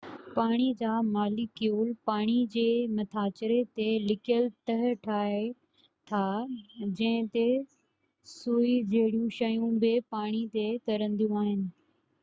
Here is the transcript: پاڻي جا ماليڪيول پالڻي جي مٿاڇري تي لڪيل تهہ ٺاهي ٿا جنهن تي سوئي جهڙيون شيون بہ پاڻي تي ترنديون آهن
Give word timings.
پاڻي 0.35 0.67
جا 0.77 0.91
ماليڪيول 1.15 1.91
پالڻي 2.09 2.37
جي 2.55 2.63
مٿاڇري 2.99 3.57
تي 3.79 3.85
لڪيل 4.05 4.47
تهہ 4.71 4.93
ٺاهي 5.03 5.43
ٿا 6.13 6.23
جنهن 6.55 7.29
تي 7.37 7.45
سوئي 8.33 8.75
جهڙيون 8.95 9.31
شيون 9.39 9.79
بہ 9.85 9.93
پاڻي 10.17 10.43
تي 10.57 10.67
ترنديون 10.91 11.39
آهن 11.45 11.65